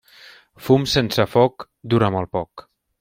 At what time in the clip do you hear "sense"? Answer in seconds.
0.95-1.27